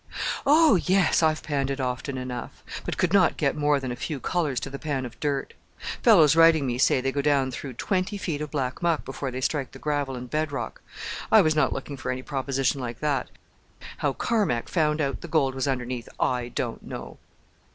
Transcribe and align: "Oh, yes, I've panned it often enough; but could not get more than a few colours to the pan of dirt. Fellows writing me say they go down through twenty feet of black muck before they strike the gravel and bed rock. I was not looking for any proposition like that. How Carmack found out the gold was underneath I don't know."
"Oh, 0.47 0.77
yes, 0.77 1.21
I've 1.21 1.43
panned 1.43 1.69
it 1.69 1.79
often 1.79 2.17
enough; 2.17 2.63
but 2.85 2.97
could 2.97 3.13
not 3.13 3.37
get 3.37 3.55
more 3.55 3.79
than 3.79 3.91
a 3.91 3.95
few 3.95 4.19
colours 4.19 4.59
to 4.61 4.71
the 4.71 4.79
pan 4.79 5.05
of 5.05 5.19
dirt. 5.19 5.53
Fellows 6.01 6.35
writing 6.35 6.65
me 6.65 6.79
say 6.79 7.01
they 7.01 7.11
go 7.11 7.21
down 7.21 7.51
through 7.51 7.73
twenty 7.73 8.17
feet 8.17 8.41
of 8.41 8.49
black 8.49 8.81
muck 8.81 9.05
before 9.05 9.29
they 9.29 9.41
strike 9.41 9.73
the 9.73 9.77
gravel 9.77 10.15
and 10.15 10.27
bed 10.31 10.51
rock. 10.51 10.81
I 11.31 11.41
was 11.43 11.55
not 11.55 11.71
looking 11.71 11.97
for 11.97 12.09
any 12.11 12.23
proposition 12.23 12.81
like 12.81 12.99
that. 13.01 13.29
How 13.97 14.13
Carmack 14.13 14.69
found 14.69 15.01
out 15.01 15.21
the 15.21 15.27
gold 15.27 15.53
was 15.53 15.67
underneath 15.67 16.09
I 16.19 16.47
don't 16.47 16.81
know." 16.81 17.19